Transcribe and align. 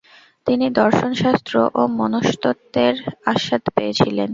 তিনি 0.47 0.65
দর্শন 0.79 1.11
শাস্ত্র 1.21 1.53
ও 1.73 1.81
মনস্তত্বের 1.97 2.95
আস্বাদ 3.25 3.63
পেয়েছিলেন। 3.75 4.29